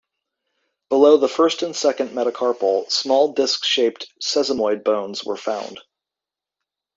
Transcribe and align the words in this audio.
Below 0.89 1.17
the 1.17 1.27
first 1.27 1.61
and 1.61 1.75
second 1.75 2.15
metacarpal 2.15 2.89
small 2.89 3.33
disc-shaped 3.33 4.11
sesamoid 4.19 4.83
bones 4.83 5.23
were 5.23 5.37
found. 5.37 5.79